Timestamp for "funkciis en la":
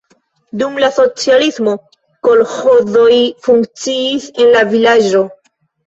3.47-4.69